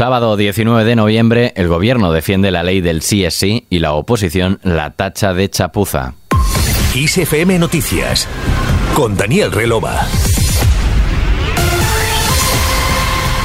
[0.00, 3.92] Sábado 19 de noviembre, el gobierno defiende la ley del sí es sí y la
[3.92, 6.14] oposición la tacha de chapuza.
[6.94, 8.26] ISFM Noticias
[8.94, 10.06] con Daniel Relova.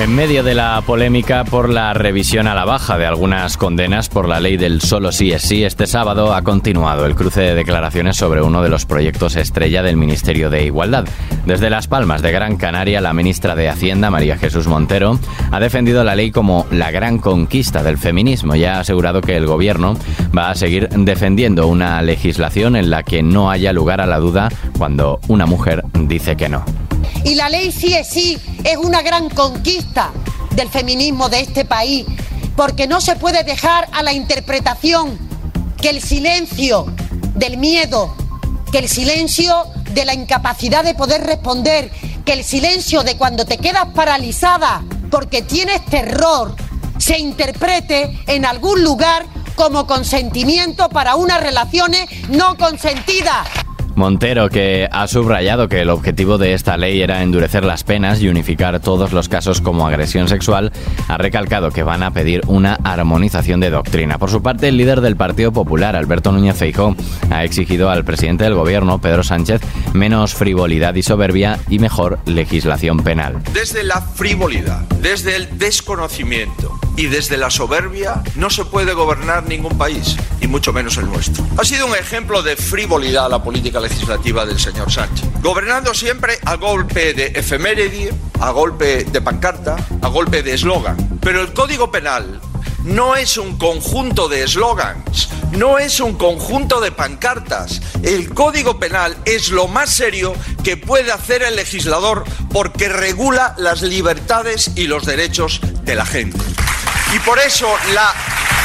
[0.00, 4.28] En medio de la polémica por la revisión a la baja de algunas condenas por
[4.28, 8.16] la ley del solo sí es sí, este sábado ha continuado el cruce de declaraciones
[8.16, 11.04] sobre uno de los proyectos estrella del Ministerio de Igualdad.
[11.46, 15.20] Desde Las Palmas de Gran Canaria, la ministra de Hacienda, María Jesús Montero,
[15.52, 19.46] ha defendido la ley como la gran conquista del feminismo y ha asegurado que el
[19.46, 19.96] gobierno
[20.36, 24.48] va a seguir defendiendo una legislación en la que no haya lugar a la duda
[24.76, 26.83] cuando una mujer dice que no.
[27.24, 30.12] Y la ley sí es sí es una gran conquista
[30.54, 32.06] del feminismo de este país,
[32.56, 35.18] porque no se puede dejar a la interpretación
[35.80, 36.86] que el silencio
[37.34, 38.14] del miedo,
[38.70, 41.90] que el silencio de la incapacidad de poder responder,
[42.24, 46.56] que el silencio de cuando te quedas paralizada porque tienes terror,
[46.98, 53.46] se interprete en algún lugar como consentimiento para unas relaciones no consentidas.
[53.96, 58.28] Montero, que ha subrayado que el objetivo de esta ley era endurecer las penas y
[58.28, 60.72] unificar todos los casos como agresión sexual,
[61.08, 64.18] ha recalcado que van a pedir una armonización de doctrina.
[64.18, 66.96] Por su parte, el líder del Partido Popular, Alberto Núñez Feijó,
[67.30, 69.60] ha exigido al presidente del gobierno, Pedro Sánchez,
[69.92, 73.42] menos frivolidad y soberbia y mejor legislación penal.
[73.52, 79.76] Desde la frivolidad, desde el desconocimiento y desde la soberbia no se puede gobernar ningún
[79.76, 81.46] país, y mucho menos el nuestro.
[81.58, 86.56] Ha sido un ejemplo de frivolidad la política legislativa del señor Sánchez, gobernando siempre a
[86.56, 91.18] golpe de efeméride, a golpe de pancarta, a golpe de eslogan.
[91.20, 92.40] Pero el Código Penal
[92.84, 97.80] no es un conjunto de eslogans, no es un conjunto de pancartas.
[98.02, 103.82] El Código Penal es lo más serio que puede hacer el legislador porque regula las
[103.82, 106.38] libertades y los derechos de la gente.
[107.14, 108.12] Y por eso la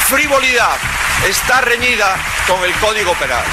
[0.08, 0.76] frivolidad
[1.28, 2.16] está reñida
[2.48, 3.44] con el Código Penal.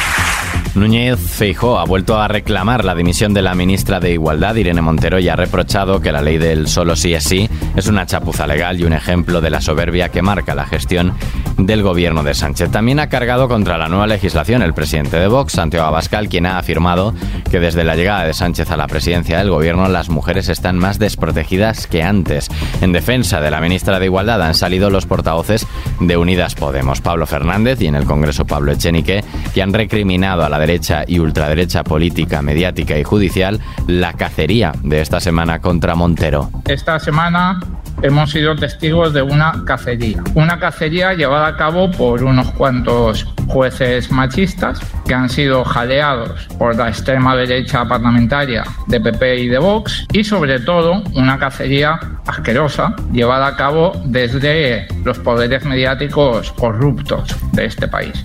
[0.78, 5.18] Núñez Feijó ha vuelto a reclamar la dimisión de la ministra de Igualdad, Irene Montero,
[5.18, 8.79] y ha reprochado que la ley del solo sí es sí es una chapuza legal
[8.79, 11.13] y un ejemplo de la soberbia que marca la gestión
[11.57, 12.69] del gobierno de Sánchez.
[12.72, 16.59] También ha cargado contra la nueva legislación el presidente de Vox, Santiago Abascal, quien ha
[16.59, 17.13] afirmado
[17.50, 21.00] que desde la llegada de Sánchez a la presidencia del gobierno las mujeres están más
[21.00, 22.50] desprotegidas que antes.
[22.81, 25.66] En defensa de la ministra de Igualdad han salido los portavoces
[26.00, 30.50] de Unidas Podemos, Pablo Fernández y en el Congreso Pablo Echenique, que han recriminado a
[30.50, 36.50] la derecha y ultraderecha política, mediática y judicial la cacería de esta semana contra Montero.
[36.67, 37.61] Esta semana
[38.01, 40.22] hemos sido testigos de una cacería.
[40.35, 46.75] Una cacería llevada a cabo por unos cuantos jueces machistas que han sido jaleados por
[46.75, 52.94] la extrema derecha parlamentaria de PP y de Vox y sobre todo una cacería asquerosa
[53.13, 58.22] llevada a cabo desde los poderes mediáticos corruptos de este país.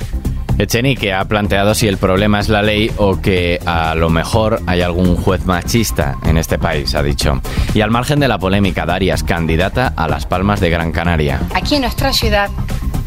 [0.63, 4.81] Echenique ha planteado si el problema es la ley o que a lo mejor hay
[4.81, 7.41] algún juez machista en este país, ha dicho.
[7.75, 11.41] Y al margen de la polémica, Darias, candidata a Las Palmas de Gran Canaria.
[11.55, 12.49] Aquí en nuestra ciudad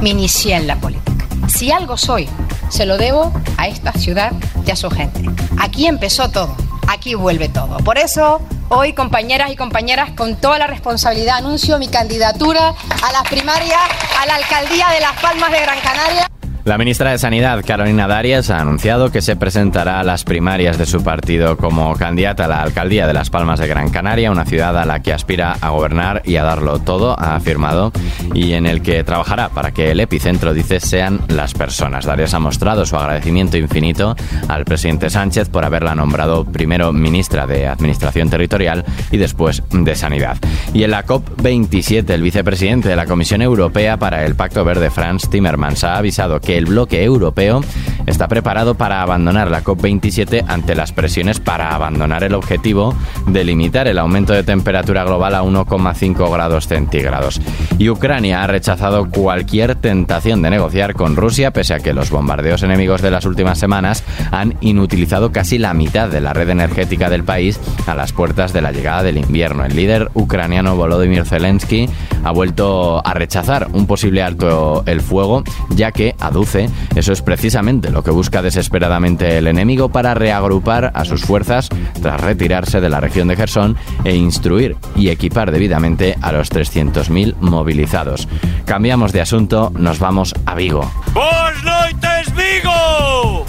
[0.02, 1.26] me inicié en la política.
[1.48, 2.28] Si algo soy,
[2.70, 4.34] se lo debo a esta ciudad
[4.66, 5.22] y a su gente.
[5.60, 6.56] Aquí empezó todo,
[6.88, 7.78] aquí vuelve todo.
[7.78, 12.74] Por eso, hoy, compañeras y compañeras, con toda la responsabilidad, anuncio mi candidatura
[13.04, 13.80] a las primarias
[14.20, 16.28] a la alcaldía de Las Palmas de Gran Canaria.
[16.66, 20.88] La ministra de Sanidad, Carolina Darias, ha anunciado que se presentará a las primarias de
[20.88, 24.76] su partido como candidata a la alcaldía de Las Palmas de Gran Canaria, una ciudad
[24.76, 27.92] a la que aspira a gobernar y a darlo todo, ha afirmado,
[28.34, 32.06] y en el que trabajará para que el epicentro, dice, sean las personas.
[32.06, 34.16] Darias ha mostrado su agradecimiento infinito
[34.48, 40.38] al presidente Sánchez por haberla nombrado primero ministra de Administración Territorial y después de Sanidad.
[40.74, 45.30] Y en la COP27, el vicepresidente de la Comisión Europea para el Pacto Verde, Franz
[45.30, 47.62] Timmermans, ha avisado que el bloque europeo
[48.06, 52.96] está preparado para abandonar la COP27 ante las presiones para abandonar el objetivo
[53.28, 57.42] de limitar el aumento de temperatura global a 1,5 grados centígrados.
[57.78, 62.64] Y Ucrania ha rechazado cualquier tentación de negociar con Rusia, pese a que los bombardeos
[62.64, 67.24] enemigos de las últimas semanas han inutilizado casi la mitad de la red energética del
[67.24, 69.66] país a las puertas de la llegada del invierno.
[69.66, 71.90] El líder ucraniano Volodymyr Zelensky
[72.24, 77.92] ha vuelto a rechazar un posible alto el fuego, ya que aduce eso es precisamente
[77.96, 81.70] lo que busca desesperadamente el enemigo para reagrupar a sus fuerzas
[82.02, 87.38] tras retirarse de la región de Gerson e instruir y equipar debidamente a los 300.000
[87.40, 88.28] movilizados.
[88.66, 90.92] Cambiamos de asunto, nos vamos a Vigo.
[91.14, 93.46] ¡Buenas noches, Vigo!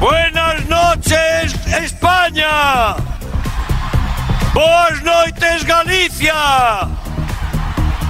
[0.00, 2.96] ¡Buenas noches, España!
[4.52, 6.88] ¡Buenas noches, Galicia!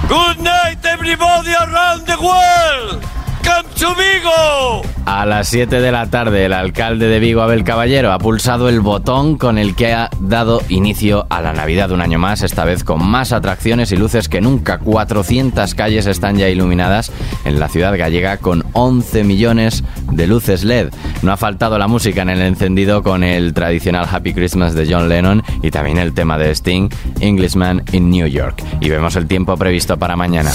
[0.09, 3.20] Good night, everybody around the world.
[3.43, 4.83] To Vigo.
[5.07, 8.81] A las 7 de la tarde, el alcalde de Vigo, Abel Caballero, ha pulsado el
[8.81, 12.85] botón con el que ha dado inicio a la Navidad un año más, esta vez
[12.85, 14.79] con más atracciones y luces que nunca.
[14.79, 17.11] 400 calles están ya iluminadas
[17.45, 20.91] en la ciudad gallega con 11 millones de luces LED.
[21.23, 25.09] No ha faltado la música en el encendido con el tradicional Happy Christmas de John
[25.09, 26.91] Lennon y también el tema de Sting,
[27.21, 28.63] Englishman in New York.
[28.81, 30.51] Y vemos el tiempo previsto para mañana.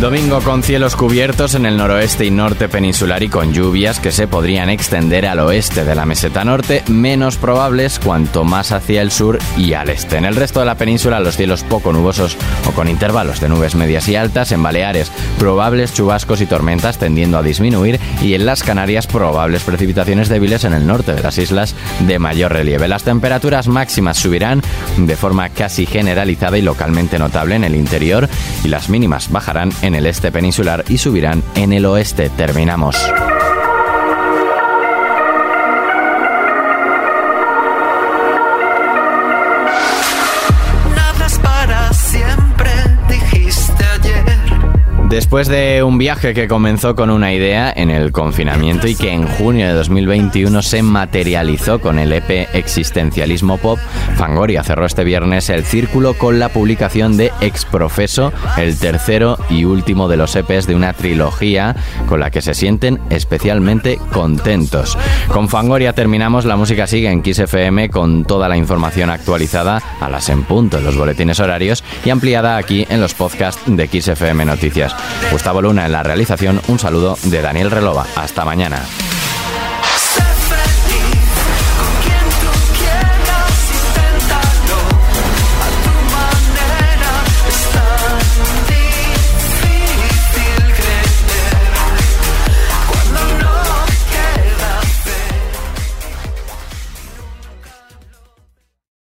[0.00, 4.28] Domingo con cielos cubiertos en el noroeste y norte peninsular y con lluvias que se
[4.28, 9.40] podrían extender al oeste de la meseta norte, menos probables cuanto más hacia el sur
[9.56, 10.16] y al este.
[10.16, 12.36] En el resto de la península los cielos poco nubosos
[12.68, 17.36] o con intervalos de nubes medias y altas, en Baleares probables chubascos y tormentas tendiendo
[17.36, 21.74] a disminuir y en las Canarias probables precipitaciones débiles en el norte de las islas
[22.06, 22.86] de mayor relieve.
[22.86, 24.62] Las temperaturas máximas subirán
[24.96, 28.28] de forma casi generalizada y localmente notable en el interior
[28.62, 32.30] y las mínimas bajarán en el este peninsular y subirán en el oeste.
[32.30, 32.96] Terminamos.
[45.08, 49.26] Después de un viaje que comenzó con una idea en el confinamiento y que en
[49.26, 53.78] junio de 2021 se materializó con el EP Existencialismo Pop,
[54.16, 60.08] Fangoria cerró este viernes el círculo con la publicación de Exprofeso, el tercero y último
[60.08, 61.74] de los EPs de una trilogía
[62.06, 64.98] con la que se sienten especialmente contentos.
[65.28, 70.10] Con Fangoria terminamos, la música sigue en Kiss FM con toda la información actualizada a
[70.10, 74.08] las en punto en los boletines horarios y ampliada aquí en los podcasts de Kiss
[74.08, 74.97] FM Noticias.
[75.30, 78.06] Gustavo Luna en la realización, un saludo de Daniel Relova.
[78.16, 78.82] Hasta mañana.